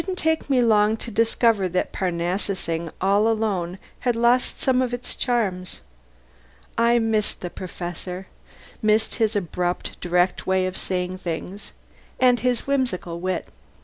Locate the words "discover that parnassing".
1.11-2.89